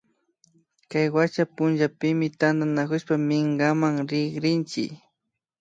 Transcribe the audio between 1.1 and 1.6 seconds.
wacha